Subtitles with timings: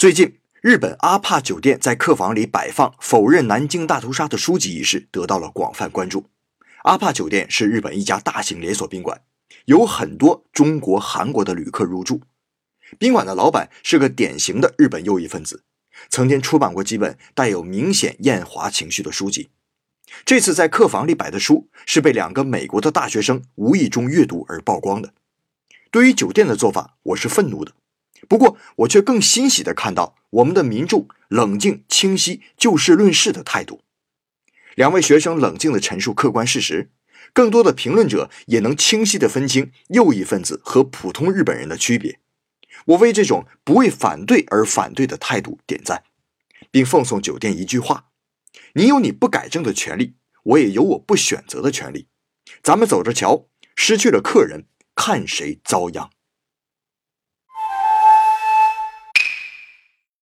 [0.00, 6.24] 最近，日本阿帕酒店在客房里摆放否认南京大屠杀的书籍一事得到了广泛关注。
[6.84, 9.20] 阿帕酒店是日本一家大型连锁宾馆，
[9.66, 12.22] 有很多中国、韩国的旅客入住。
[12.98, 15.64] 宾馆的老板是个典型的日本右翼分子，
[16.08, 19.50] 曾经出版过几本带有明显厌华情绪的书籍。
[20.24, 25.12] 这次在客房里摆的书是被两个美国的大学生无意中阅读而曝光的。
[25.90, 27.72] 对于酒店的做法，我是愤怒的。
[28.28, 33.82] 不过，我却更欣喜地看到我们的民众冷静、清晰、就事论事的态度。
[34.76, 36.90] 两位学生冷静地陈述客观事实，
[37.32, 42.20] 更多的评论者也能清晰地分清右翼分子和普通日本人的区别。
[42.86, 46.04] 我为这种不为反对而反对的态度点赞，
[46.70, 48.06] 并奉送酒店一句话：
[48.74, 52.06] 你有你不改正的权利，我也有我不选择的权利。
[52.62, 56.10] 咱们走着瞧，失去了客人，看谁遭殃。